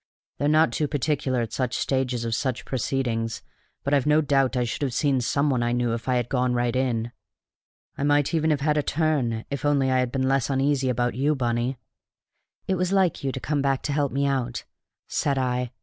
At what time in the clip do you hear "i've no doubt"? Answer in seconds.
3.93-4.57